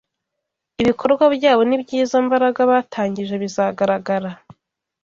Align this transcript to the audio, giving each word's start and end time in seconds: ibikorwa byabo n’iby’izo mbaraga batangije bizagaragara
ibikorwa 0.81 1.23
byabo 1.35 1.61
n’iby’izo 1.65 2.17
mbaraga 2.25 2.61
batangije 2.71 3.35
bizagaragara 3.43 4.29